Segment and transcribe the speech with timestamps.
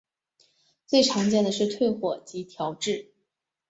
[0.87, 3.11] 最常见的是退火及调质。